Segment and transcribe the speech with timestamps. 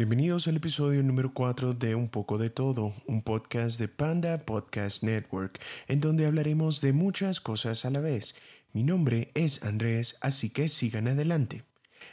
[0.00, 5.02] Bienvenidos al episodio número 4 de Un poco de todo, un podcast de Panda Podcast
[5.02, 8.34] Network, en donde hablaremos de muchas cosas a la vez.
[8.72, 11.64] Mi nombre es Andrés, así que sigan adelante.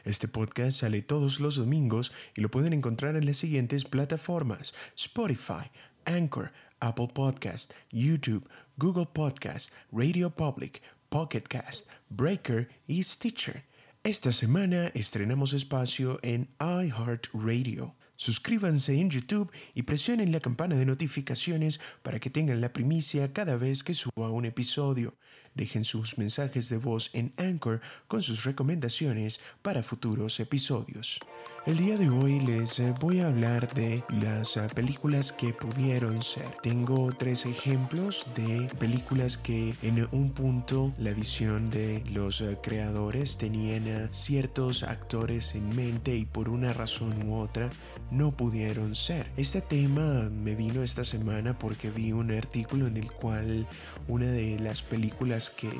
[0.03, 5.71] Este podcast sale todos los domingos y lo pueden encontrar en las siguientes plataformas: Spotify,
[6.03, 13.63] Anchor, Apple Podcast, YouTube, Google Podcast, Radio Public, Pocket Cast, Breaker y Stitcher.
[14.07, 17.93] Esta semana estrenamos espacio en iHeartRadio.
[18.15, 23.57] Suscríbanse en YouTube y presionen la campana de notificaciones para que tengan la primicia cada
[23.57, 25.15] vez que suba un episodio.
[25.57, 31.19] Dejen sus mensajes de voz en Anchor con sus recomendaciones para futuros episodios.
[31.65, 36.23] El día de hoy les eh, voy a hablar de las eh, películas que pudieron
[36.23, 36.47] ser.
[36.63, 43.37] Tengo tres ejemplos de películas que en un punto la visión de los eh, creadores
[43.37, 47.69] tenían ciertos actores en mente y por una razón u otra
[48.11, 49.29] no pudieron ser.
[49.35, 53.67] Este tema me vino esta semana porque vi un artículo en el cual
[54.07, 55.71] una de las películas que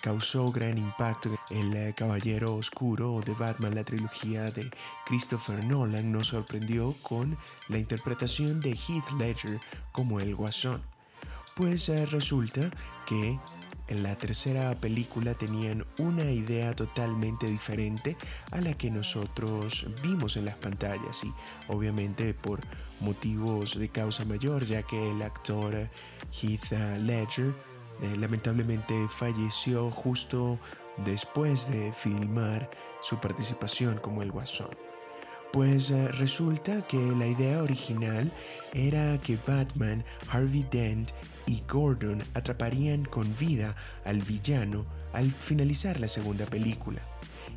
[0.00, 4.70] causó gran impacto El Caballero Oscuro de Batman, la trilogía de
[5.06, 7.36] Christopher Nolan, nos sorprendió con
[7.68, 9.60] la interpretación de Heath Ledger
[9.92, 10.82] como el Guasón.
[11.54, 12.70] Pues eh, resulta
[13.06, 13.38] que
[13.88, 18.16] en la tercera película tenían una idea totalmente diferente
[18.50, 21.32] a la que nosotros vimos en las pantallas y
[21.68, 22.60] obviamente por
[23.00, 25.88] motivos de causa mayor ya que el actor
[26.32, 27.54] Heath Ledger
[28.02, 30.58] eh, lamentablemente falleció justo
[31.04, 32.70] después de filmar
[33.02, 34.70] su participación como el guasón.
[35.52, 38.30] Pues eh, resulta que la idea original
[38.74, 41.12] era que Batman, Harvey Dent
[41.46, 43.74] y Gordon atraparían con vida
[44.04, 44.84] al villano
[45.14, 47.00] al finalizar la segunda película.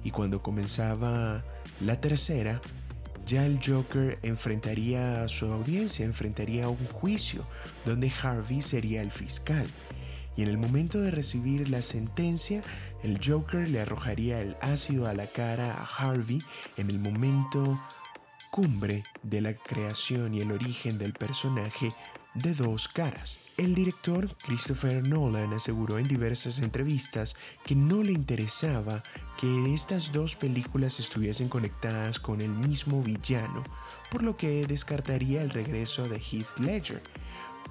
[0.04, 1.44] Y cuando comenzaba
[1.82, 2.62] la tercera,
[3.26, 7.46] ya el Joker enfrentaría a su audiencia, enfrentaría un juicio
[7.86, 9.68] donde Harvey sería el fiscal.
[10.36, 12.64] Y en el momento de recibir la sentencia,
[13.04, 16.42] el Joker le arrojaría el ácido a la cara a Harvey
[16.78, 17.80] en el momento
[18.52, 21.90] cumbre de la creación y el origen del personaje
[22.34, 23.38] de dos caras.
[23.58, 29.04] El director Christopher Nolan aseguró en diversas entrevistas que no le interesaba
[29.38, 33.64] que estas dos películas estuviesen conectadas con el mismo villano,
[34.10, 37.04] por lo que descartaría el regreso de Heath Ledger.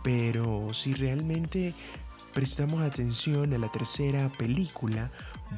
[0.03, 1.75] Pero si realmente
[2.33, 5.11] prestamos atención a la tercera película,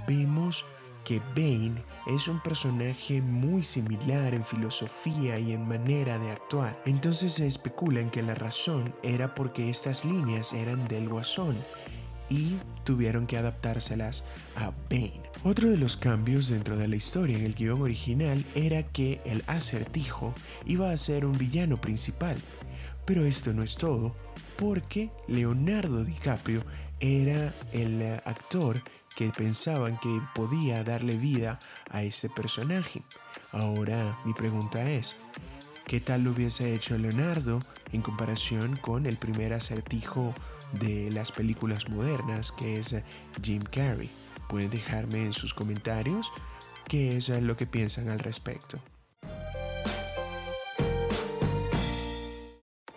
[0.07, 0.65] vemos
[1.05, 6.81] que Bane es un personaje muy similar en filosofía y en manera de actuar.
[6.87, 11.57] Entonces se especula en que la razón era porque estas líneas eran del guasón
[12.29, 14.25] y tuvieron que adaptárselas
[14.57, 15.21] a Bane.
[15.45, 19.43] Otro de los cambios dentro de la historia en el guion original era que el
[19.47, 20.33] acertijo
[20.67, 22.37] iba a ser un villano principal.
[23.05, 24.15] Pero esto no es todo,
[24.57, 26.63] porque Leonardo DiCaprio
[27.01, 28.81] era el actor
[29.17, 31.59] que pensaban que podía darle vida
[31.91, 33.03] a ese personaje.
[33.51, 35.17] Ahora mi pregunta es,
[35.87, 37.61] ¿qué tal lo hubiese hecho Leonardo
[37.93, 40.33] en comparación con el primer acertijo
[40.73, 42.97] de las películas modernas que es
[43.43, 44.11] Jim Carrey?
[44.49, 46.31] Pueden dejarme en sus comentarios
[46.89, 48.81] qué es lo que piensan al respecto.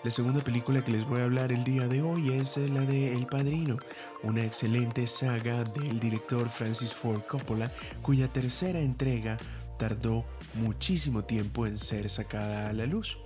[0.06, 2.82] La segunda película que les voy a hablar el día de hoy es eh, la
[2.82, 3.80] de El Padrino,
[4.22, 7.72] una excelente saga del director Francis Ford Coppola,
[8.04, 9.36] cuya tercera entrega
[9.80, 10.24] tardó
[10.54, 13.18] muchísimo tiempo en ser sacada a la luz.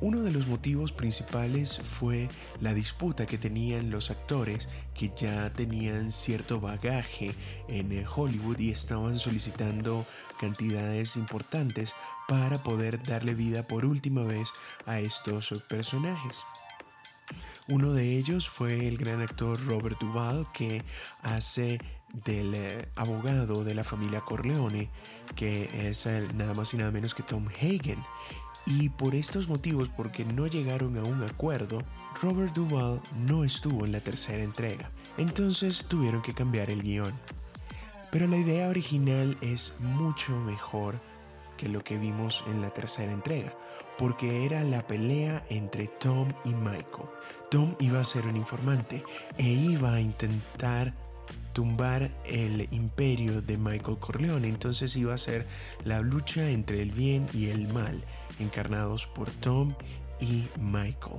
[0.00, 2.28] Uno de los motivos principales fue
[2.60, 7.30] la disputa que tenían los actores que ya tenían cierto bagaje
[7.68, 10.04] en eh, Hollywood y estaban solicitando
[10.44, 11.94] cantidades importantes
[12.28, 14.50] para poder darle vida por última vez
[14.84, 16.44] a estos personajes.
[17.66, 20.82] Uno de ellos fue el gran actor Robert Duvall que
[21.22, 21.80] hace
[22.26, 24.90] del eh, abogado de la familia Corleone,
[25.34, 28.04] que es nada más y nada menos que Tom Hagen.
[28.66, 31.82] Y por estos motivos, porque no llegaron a un acuerdo,
[32.20, 34.90] Robert Duvall no estuvo en la tercera entrega.
[35.16, 37.14] Entonces tuvieron que cambiar el guion.
[38.14, 41.00] Pero la idea original es mucho mejor
[41.56, 43.52] que lo que vimos en la tercera entrega,
[43.98, 47.08] porque era la pelea entre Tom y Michael.
[47.50, 49.02] Tom iba a ser un informante
[49.36, 50.94] e iba a intentar
[51.54, 54.46] tumbar el imperio de Michael Corleone.
[54.46, 55.44] Entonces iba a ser
[55.84, 58.04] la lucha entre el bien y el mal,
[58.38, 59.74] encarnados por Tom
[60.20, 61.18] y Michael.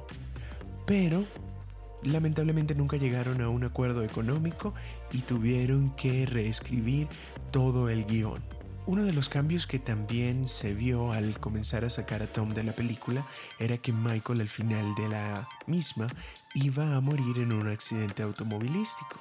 [0.86, 1.25] Pero
[2.05, 4.73] lamentablemente nunca llegaron a un acuerdo económico
[5.11, 7.07] y tuvieron que reescribir
[7.51, 8.43] todo el guion.
[8.87, 12.63] Uno de los cambios que también se vio al comenzar a sacar a Tom de
[12.63, 13.25] la película
[13.59, 16.07] era que Michael al final de la misma
[16.53, 19.19] iba a morir en un accidente automovilístico.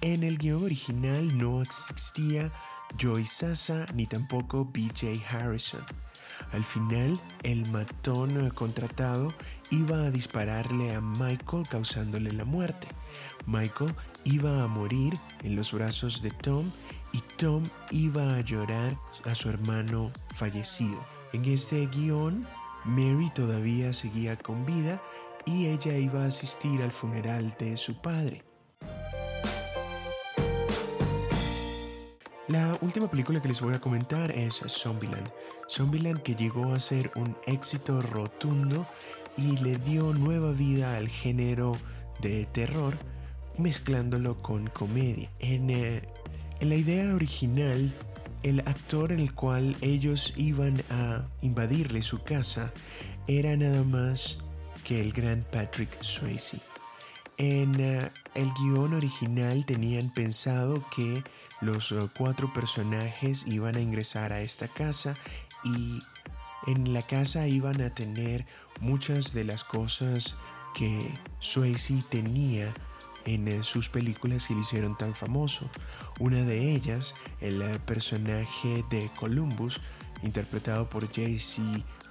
[0.00, 2.50] En el guion original no existía
[2.96, 5.84] Joy Sasa ni tampoco BJ Harrison.
[6.52, 9.32] Al final, el matón contratado
[9.70, 12.88] iba a dispararle a Michael causándole la muerte.
[13.46, 13.94] Michael
[14.24, 16.70] iba a morir en los brazos de Tom
[17.12, 21.04] y Tom iba a llorar a su hermano fallecido.
[21.32, 22.46] En este guion,
[22.84, 25.02] Mary todavía seguía con vida
[25.44, 28.44] y ella iba a asistir al funeral de su padre.
[32.48, 35.30] La última película que les voy a comentar es Zombieland.
[35.70, 38.86] Zombieland que llegó a ser un éxito rotundo
[39.36, 41.76] y le dio nueva vida al género
[42.20, 42.94] de terror
[43.56, 45.30] mezclándolo con comedia.
[45.40, 46.02] En eh,
[46.60, 47.92] en la idea original,
[48.42, 52.72] el actor en el cual ellos iban a invadirle su casa
[53.26, 54.38] era nada más
[54.84, 56.73] que el gran Patrick Swayze.
[57.36, 61.24] En eh, el guion original tenían pensado que
[61.60, 65.16] los eh, cuatro personajes iban a ingresar a esta casa
[65.64, 65.98] y
[66.68, 68.46] en la casa iban a tener
[68.80, 70.36] muchas de las cosas
[70.74, 71.10] que
[71.40, 72.72] Swayze tenía
[73.24, 75.68] en eh, sus películas que le hicieron tan famoso.
[76.20, 79.80] Una de ellas, el personaje de Columbus,
[80.22, 81.62] interpretado por J.C.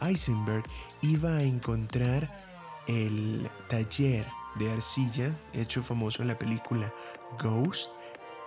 [0.02, 0.66] Eisenberg,
[1.02, 2.30] iba a encontrar
[2.88, 4.26] el taller
[4.56, 6.94] de arcilla, hecho famoso en la película
[7.42, 7.92] Ghost,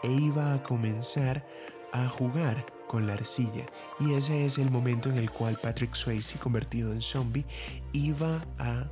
[0.02, 1.46] e iba a comenzar
[1.92, 3.66] a jugar con la arcilla.
[3.98, 7.44] Y ese es el momento en el cual Patrick Swayze, convertido en zombie,
[7.92, 8.88] iba a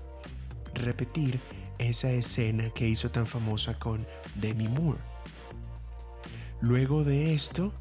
[0.75, 1.39] repetir
[1.79, 4.07] esa escena que hizo tan famosa con
[4.37, 4.99] Demi Moore.
[6.61, 7.73] Luego de esto,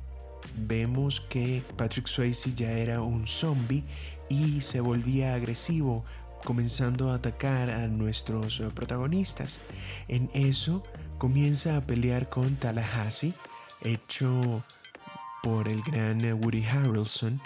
[0.57, 3.83] vemos que Patrick Swayze ya era un zombie
[4.29, 6.03] y se volvía agresivo,
[6.44, 9.60] comenzando a atacar a nuestros eh, protagonistas.
[10.07, 10.84] En eso
[11.18, 13.34] comienza a pelear con Tallahassee,
[13.81, 14.63] hecho
[15.42, 17.42] por el gran Woody Harrelson,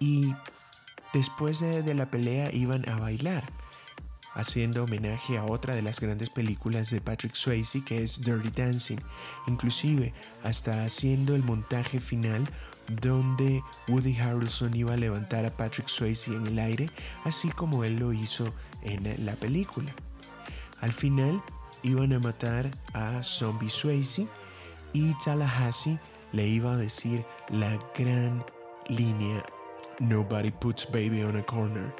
[0.00, 0.34] y
[1.12, 3.44] después de la pelea iban a bailar
[4.36, 8.98] haciendo homenaje a otra de las grandes películas de Patrick Swayze que es Dirty Dancing,
[9.46, 10.12] inclusive
[10.44, 12.44] hasta haciendo el montaje final
[12.88, 16.88] donde Woody Harrelson iba a levantar a Patrick Swayze en el aire,
[17.24, 18.52] así como él lo hizo
[18.82, 19.92] en la película.
[20.80, 21.42] Al final
[21.82, 24.28] iban a matar a Zombie Swayze
[24.92, 25.98] y Tallahassee
[26.32, 28.44] le iba a decir la gran
[28.88, 29.44] línea
[29.98, 31.94] Nobody puts baby on a corner,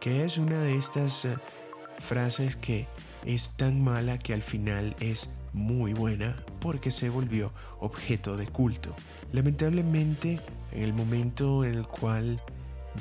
[0.00, 1.36] que es una de estas eh,
[1.98, 2.88] frases que
[3.24, 7.50] es tan mala que al final es muy buena porque se volvió
[7.80, 8.94] objeto de culto.
[9.32, 10.38] Lamentablemente,
[10.72, 12.40] en el momento en el cual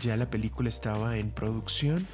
[0.02, 2.08] ya la película estaba en producción,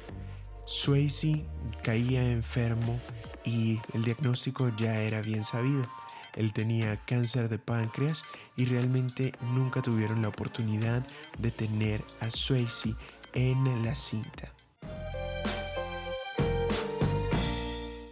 [0.66, 1.44] Swayze
[1.82, 2.98] caía enfermo
[3.44, 5.86] y el diagnóstico ya era bien sabido.
[6.34, 8.24] Él tenía cáncer de páncreas
[8.56, 11.06] y realmente nunca tuvieron la oportunidad
[11.38, 12.94] de tener a Swayze
[13.34, 14.52] en la cinta.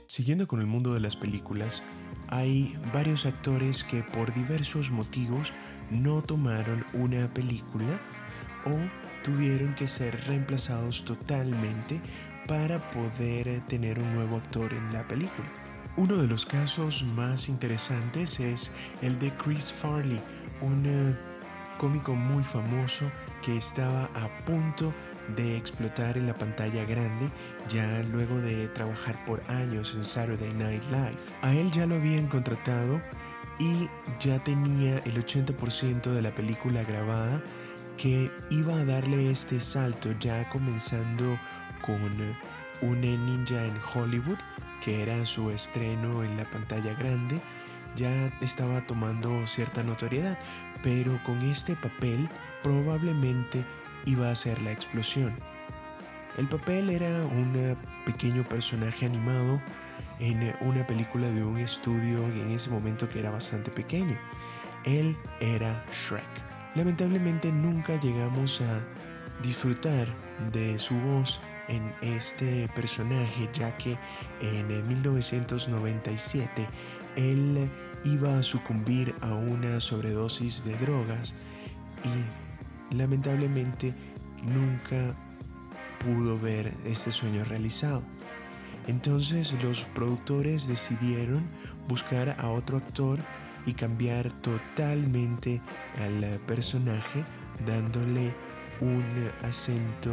[0.06, 1.82] Siguiendo con el mundo de las películas,
[2.30, 5.52] hay varios actores que por diversos motivos
[5.90, 8.00] no tomaron una película
[8.64, 8.78] o
[9.25, 12.00] tuvieron que ser reemplazados totalmente
[12.46, 15.49] para poder tener un nuevo actor en la película.
[15.96, 18.72] Uno de los casos más interesantes es
[19.02, 20.20] el de Chris Farley,
[20.60, 21.16] un eh,
[21.78, 23.10] cómico muy famoso
[23.42, 24.94] que estaba a punto
[25.37, 27.30] de explotar en la pantalla grande
[27.68, 31.18] ya luego de trabajar por años en Saturday Night Live.
[31.42, 33.00] A él ya lo habían contratado
[33.58, 37.42] y ya tenía el 80% de la película grabada
[37.96, 41.38] que iba a darle este salto ya comenzando
[41.82, 42.00] con
[42.80, 44.38] un ninja en Hollywood
[44.82, 47.38] que era su estreno en la pantalla grande
[47.96, 50.38] ya estaba tomando cierta notoriedad
[50.82, 52.28] pero con este papel
[52.62, 53.64] probablemente
[54.07, 55.33] iba a ser la explosión.
[56.38, 57.76] El papel era un
[58.07, 59.61] pequeño personaje animado
[60.21, 64.16] en una película de un estudio en ese momento que era bastante pequeño.
[64.85, 66.25] Él era Shrek.
[66.75, 68.80] Lamentablemente nunca llegamos a
[69.42, 70.07] disfrutar
[70.52, 73.97] de su voz en este personaje ya que
[74.40, 76.66] en 1997
[77.16, 77.69] él
[78.04, 81.35] iba a sucumbir a una sobredosis de drogas
[82.04, 82.50] y
[82.90, 83.94] lamentablemente
[84.42, 85.14] nunca
[86.04, 88.02] pudo ver este sueño realizado.
[88.87, 91.42] Entonces los productores decidieron
[91.88, 93.18] buscar a otro actor
[93.66, 95.61] y cambiar totalmente
[95.99, 97.23] al personaje,
[97.66, 98.35] dándole
[98.80, 99.04] un
[99.42, 100.12] acento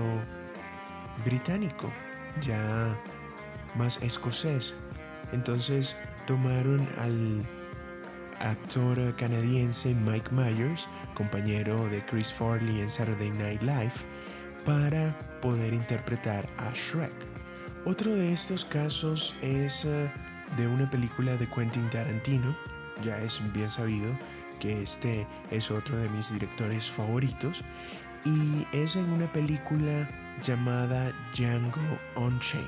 [1.26, 1.92] británico,
[2.42, 2.96] ya
[3.78, 4.74] más escocés.
[5.32, 7.44] Entonces tomaron al
[8.40, 13.94] actor canadiense Mike Myers, compañero de Chris Farley en Saturday Night Live,
[14.66, 17.12] para poder interpretar a Shrek.
[17.86, 20.12] Otro de estos casos es eh,
[20.58, 22.56] de una película de Quentin Tarantino,
[23.04, 24.12] ya es bien sabido
[24.60, 27.62] que este es otro de mis directores favoritos,
[28.26, 30.10] y es en una película
[30.44, 32.68] llamada Django Unchained.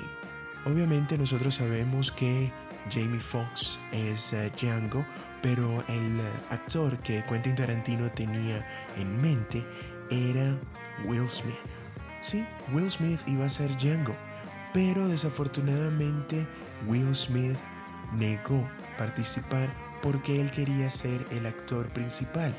[0.66, 2.52] Obviamente nosotros sabemos que
[2.92, 5.06] Jamie Foxx es eh, Django,
[5.42, 8.66] pero el eh, actor que Quentin Tarantino tenía
[8.98, 9.66] en mente
[10.10, 10.58] era
[11.06, 11.56] Will Smith.
[12.22, 14.16] Sí, Will Smith iba a ser Django,
[14.74, 16.46] pero desafortunadamente
[16.88, 17.58] Will Smith
[18.18, 18.68] negó
[18.98, 19.70] participar
[20.02, 22.54] porque él quería ser el actor principal,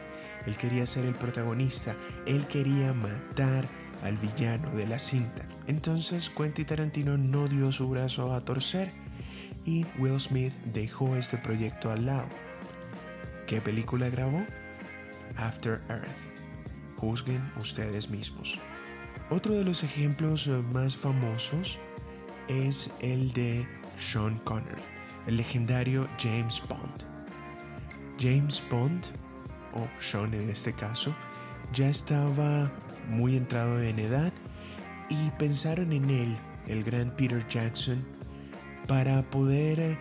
[0.46, 1.96] él quería ser el protagonista,
[2.26, 3.66] él quería matar
[4.02, 5.44] al villano de la cinta.
[5.66, 8.90] Entonces Quentin Tarantino no dio su brazo a torcer
[9.64, 12.28] y Will Smith dejó este proyecto al lado.
[13.46, 14.44] ¿Qué película grabó?
[15.36, 16.08] After Earth.
[16.96, 18.58] Juzguen ustedes mismos.
[19.30, 21.78] Otro de los ejemplos más famosos
[22.48, 23.66] es el de
[23.98, 24.82] Sean Connery,
[25.26, 27.04] el legendario James Bond.
[28.18, 29.06] James Bond,
[29.72, 31.14] o Sean en este caso,
[31.72, 32.70] ya estaba
[33.08, 34.32] muy entrado en edad
[35.08, 36.36] y pensaron en él,
[36.66, 38.04] el gran Peter Jackson,
[38.86, 39.98] para poder eh,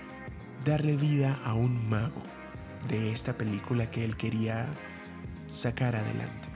[0.66, 2.24] darle vida a un mago
[2.88, 4.68] de esta película que él quería
[5.48, 6.50] sacar adelante.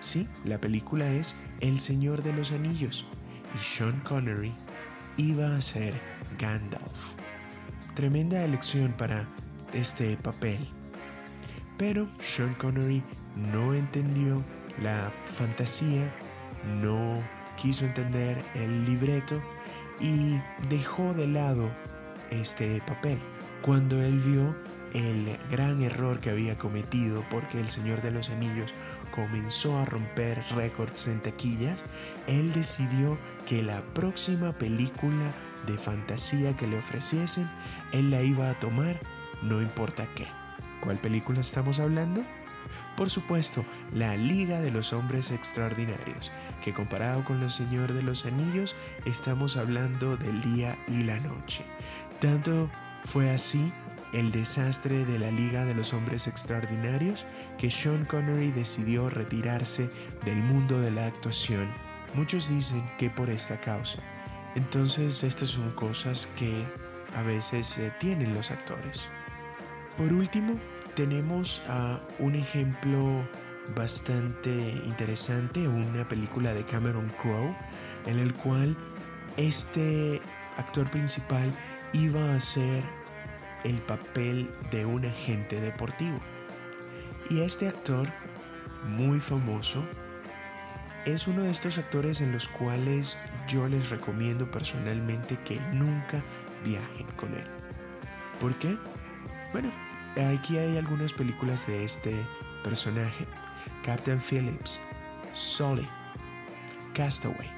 [0.00, 3.04] Sí, la película es El Señor de los Anillos
[3.54, 4.52] y Sean Connery
[5.16, 5.94] iba a ser
[6.38, 7.00] Gandalf.
[7.94, 9.26] Tremenda elección para
[9.72, 10.58] este papel.
[11.76, 13.02] Pero Sean Connery
[13.52, 14.42] no entendió
[14.82, 16.12] la fantasía,
[16.80, 17.20] no
[17.56, 19.40] quiso entender el libreto
[20.00, 21.70] y dejó de lado
[22.30, 23.18] este papel.
[23.62, 24.56] Cuando él vio
[24.92, 28.72] el gran error que había cometido porque el Señor de los Anillos
[29.14, 31.80] comenzó a romper récords en taquillas,
[32.26, 35.34] él decidió que la próxima película
[35.66, 37.48] de fantasía que le ofreciesen,
[37.92, 38.98] él la iba a tomar,
[39.42, 40.26] no importa qué.
[40.80, 42.22] ¿Cuál película estamos hablando?
[42.96, 46.32] Por supuesto, la Liga de los Hombres Extraordinarios,
[46.64, 48.74] que comparado con los Señor de los Anillos,
[49.04, 51.64] estamos hablando del día y la noche.
[52.20, 52.68] Tanto
[53.04, 53.72] fue así
[54.12, 57.26] el desastre de la Liga de los Hombres Extraordinarios
[57.58, 59.90] que Sean Connery decidió retirarse
[60.24, 61.68] del mundo de la actuación.
[62.14, 63.98] Muchos dicen que por esta causa.
[64.54, 66.66] Entonces estas son cosas que
[67.14, 69.08] a veces eh, tienen los actores.
[69.96, 70.58] Por último,
[70.98, 71.62] tenemos
[72.18, 73.24] un ejemplo
[73.76, 74.50] bastante
[74.84, 77.54] interesante, una película de Cameron Crowe,
[78.06, 78.76] en el cual
[79.36, 80.20] este
[80.56, 81.52] actor principal
[81.92, 82.82] iba a ser
[83.62, 86.18] el papel de un agente deportivo.
[87.30, 88.08] Y este actor,
[88.88, 89.84] muy famoso,
[91.06, 96.20] es uno de estos actores en los cuales yo les recomiendo personalmente que nunca
[96.64, 97.46] viajen con él.
[98.40, 98.76] ¿Por qué?
[99.52, 99.70] Bueno,
[100.16, 102.26] Aquí hay algunas películas de este
[102.64, 103.26] personaje.
[103.84, 104.80] Captain Phillips,
[105.34, 105.86] Sully,
[106.94, 107.50] Castaway.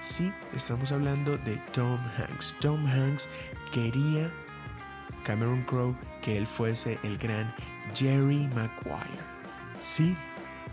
[0.00, 2.54] Sí, estamos hablando de Tom Hanks.
[2.60, 3.28] Tom Hanks
[3.72, 4.30] quería
[5.24, 7.54] Cameron Crowe que él fuese el gran
[7.94, 9.24] Jerry Maguire.
[9.78, 10.16] Sí,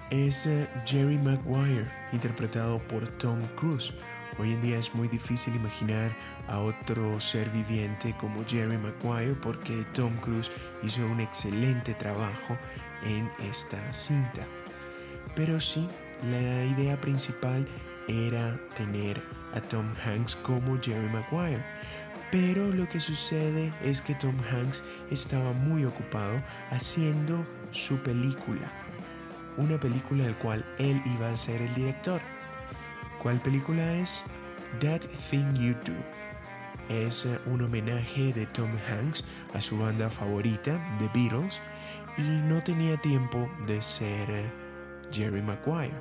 [0.10, 3.94] es eh, Jerry Maguire, interpretado por Tom Cruise.
[4.40, 6.16] Hoy en día es muy difícil imaginar
[6.48, 10.50] a otro ser viviente como Jerry Maguire porque Tom Cruise
[10.84, 12.58] hizo un excelente trabajo
[13.04, 14.48] en esta cinta.
[15.36, 15.88] Pero sí,
[16.30, 17.68] la idea principal
[18.08, 19.22] era tener
[19.54, 21.64] a Tom Hanks como Jerry Maguire.
[22.32, 28.72] Pero lo que sucede es que Tom Hanks estaba muy ocupado haciendo su película.
[29.58, 32.22] Una película del cual él iba a ser el director.
[33.22, 34.24] ¿Cuál película es?
[34.80, 35.94] That Thing You Do.
[36.90, 39.24] Es eh, un homenaje de Tom Hanks
[39.54, 41.62] a su banda favorita, The Beatles,
[42.18, 44.51] y no tenía tiempo de ser eh,
[45.12, 45.94] Jerry Maguire.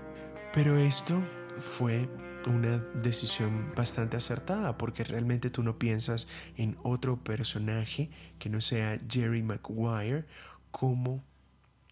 [0.55, 1.23] Pero esto
[1.59, 2.09] fue
[2.47, 8.09] una decisión bastante acertada porque realmente tú no piensas en otro personaje
[8.39, 10.25] que no sea Jerry Maguire
[10.71, 11.23] como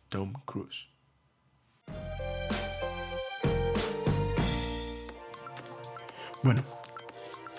[0.08, 0.88] Tom Cruise.
[6.42, 6.62] Bueno,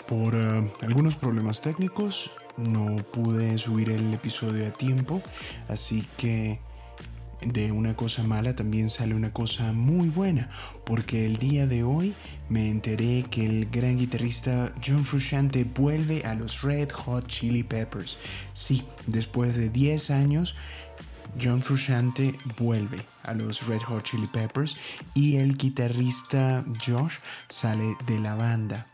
[0.07, 5.21] por eh, algunos problemas técnicos no pude subir el episodio a tiempo,
[5.67, 6.59] así que
[7.41, 10.49] de una cosa mala también sale una cosa muy buena,
[10.85, 12.13] porque el día de hoy
[12.47, 18.17] me enteré que el gran guitarrista John Frusciante vuelve a los Red Hot Chili Peppers.
[18.53, 20.55] Sí, después de 10 años,
[21.41, 24.77] John Frusciante vuelve a los Red Hot Chili Peppers
[25.13, 27.15] y el guitarrista Josh
[27.47, 28.87] sale de la banda.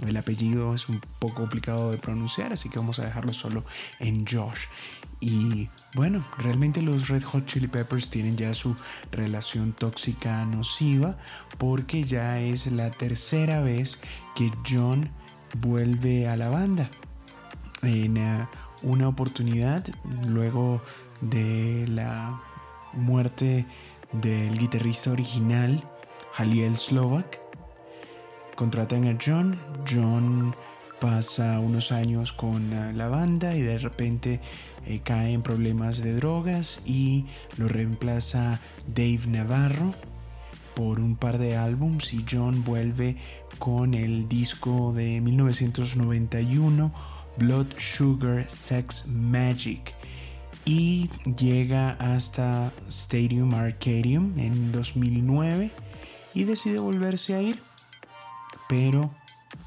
[0.00, 3.64] El apellido es un poco complicado de pronunciar, así que vamos a dejarlo solo
[4.00, 4.66] en Josh.
[5.20, 8.74] Y bueno, realmente los Red Hot Chili Peppers tienen ya su
[9.12, 11.16] relación tóxica nociva
[11.58, 14.00] porque ya es la tercera vez
[14.34, 15.10] que John
[15.60, 16.90] vuelve a la banda.
[17.82, 18.48] En eh,
[18.82, 19.86] una oportunidad,
[20.26, 20.82] luego
[21.22, 22.42] de la
[22.92, 23.64] muerte
[24.12, 25.82] del guitarrista original,
[26.36, 27.40] Haliel Slovak,
[28.54, 29.58] contratan a John.
[29.88, 30.54] John
[31.00, 34.40] pasa unos años con la banda y de repente
[34.86, 37.24] eh, cae en problemas de drogas y
[37.56, 39.94] lo reemplaza Dave Navarro
[40.74, 43.16] por un par de álbums y John vuelve
[43.58, 46.92] con el disco de 1991
[47.36, 49.94] Blood Sugar Sex Magic
[50.64, 55.70] y llega hasta Stadium Arcadium en 2009
[56.34, 57.60] y decide volverse a ir
[58.72, 59.10] pero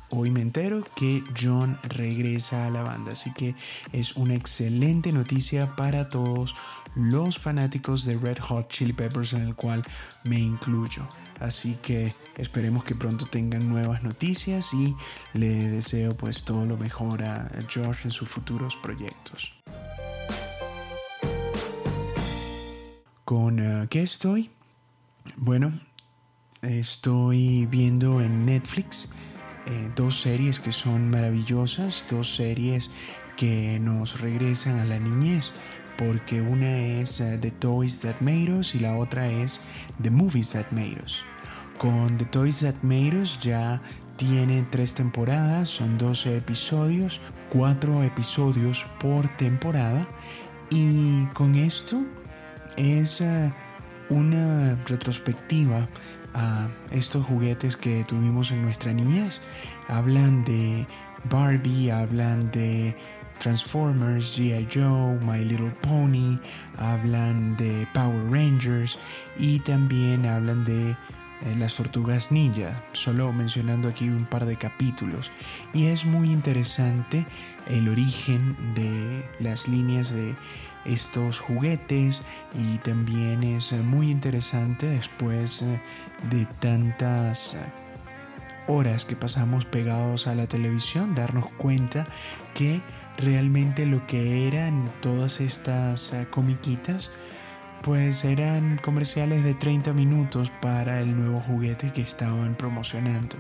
[0.10, 3.54] hoy me entero que John regresa a la banda, así que
[3.94, 6.56] es una excelente noticia para todos
[6.96, 9.84] los fanáticos de Red Hot Chili Peppers en el cual
[10.24, 11.08] me incluyo.
[11.40, 14.96] Así que esperemos que pronto tengan nuevas noticias y
[15.34, 19.54] le deseo pues todo lo mejor a Josh en sus futuros proyectos.
[23.26, 24.52] ¿Con uh, qué estoy?
[25.38, 25.74] Bueno,
[26.70, 29.10] Estoy viendo en Netflix
[29.68, 32.90] eh, dos series que son maravillosas, dos series
[33.38, 35.54] que nos regresan a la niñez,
[35.96, 39.62] porque una es eh, The Toys That Made Us y la otra es
[40.02, 41.22] The Movies That Made Us.
[41.78, 43.80] Con The Toys That Made Us ya
[44.18, 50.08] tiene tres temporadas, son 12 episodios, cuatro episodios por temporada
[50.72, 52.04] y con esto
[52.78, 53.52] es eh,
[54.10, 55.88] una retrospectiva
[56.34, 59.42] a estos juguetes que tuvimos en nuestra niñez.
[59.88, 60.86] Hablan de
[61.30, 62.96] Barbie, hablan de
[63.40, 66.40] Transformers, GI Joe, My Little Pony,
[66.78, 68.98] hablan de Power Rangers
[69.38, 75.32] y también hablan de eh, las tortugas ninja, solo mencionando aquí un par de capítulos.
[75.74, 77.26] Y es muy interesante
[77.68, 80.34] el origen de las líneas de
[80.86, 82.22] estos juguetes
[82.54, 85.82] y también es muy interesante después eh,
[86.30, 87.58] de tantas eh,
[88.68, 92.06] horas que pasamos pegados a la televisión darnos cuenta
[92.54, 92.82] que
[93.18, 97.12] realmente lo que eran todas estas eh, comiquitas
[97.82, 103.36] pues eran comerciales de 30 minutos para el nuevo juguete que estaban promocionando.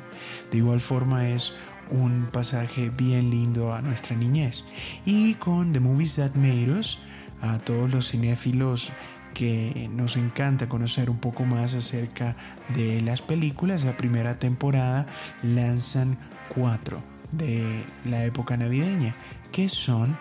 [0.51, 1.53] De igual forma es
[1.89, 4.63] un pasaje bien lindo a nuestra niñez.
[5.03, 6.99] Y con The Movies That Made Us,
[7.45, 8.91] a todos los cinéfilos
[9.33, 12.35] que nos encanta conocer un poco más acerca
[12.73, 13.83] de las películas.
[13.83, 15.05] La primera temporada
[15.43, 16.17] lanzan
[16.49, 19.13] cuatro de la época navideña,
[19.51, 20.17] que son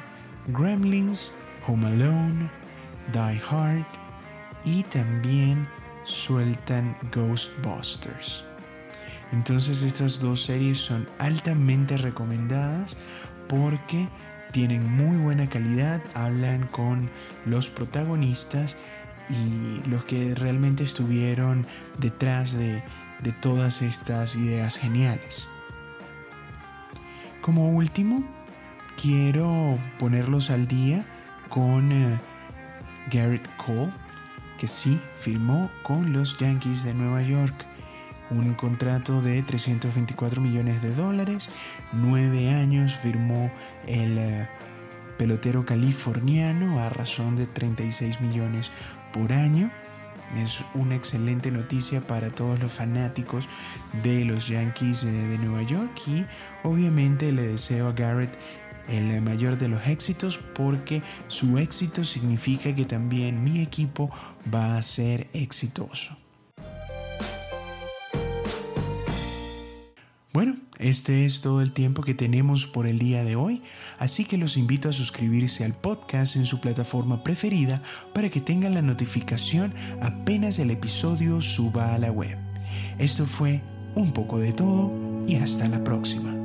[0.48, 1.32] Gremlins,
[1.66, 2.50] Home Alone,
[3.12, 3.86] Die Hard
[4.64, 5.66] y también
[6.04, 8.44] sueltan Ghostbusters.
[9.32, 12.96] Entonces estas dos series son altamente recomendadas
[13.48, 14.08] porque
[14.54, 17.10] tienen muy buena calidad, hablan con
[17.44, 18.76] los protagonistas
[19.28, 21.66] y los que realmente estuvieron
[21.98, 22.80] detrás de,
[23.40, 25.48] todas estas ideas geniales.
[27.40, 28.22] Como último,
[29.00, 31.04] quiero ponerlos al día
[31.48, 32.20] con eh,
[33.10, 33.90] Garrett Cole,
[34.56, 37.54] que sí firmó con los Yankees de Nueva York
[38.38, 41.48] un contrato de 324 millones de dólares,
[41.92, 43.50] nueve años firmó
[43.86, 44.48] el eh,
[45.16, 48.70] pelotero californiano a razón de 36 millones
[49.12, 49.70] por año.
[50.36, 53.46] Es una excelente noticia para todos los fanáticos
[54.02, 56.24] de los Yankees de Nueva York y
[56.64, 58.36] obviamente le deseo a Garrett
[58.88, 64.10] el mayor de los éxitos porque su éxito significa que también mi equipo
[64.52, 66.16] va a ser exitoso.
[70.84, 73.62] Este es todo el tiempo que tenemos por el día de hoy,
[73.98, 78.74] así que los invito a suscribirse al podcast en su plataforma preferida para que tengan
[78.74, 82.36] la notificación apenas el episodio suba a la web.
[82.98, 83.62] Esto fue
[83.94, 84.92] un poco de todo
[85.26, 86.43] y hasta la próxima.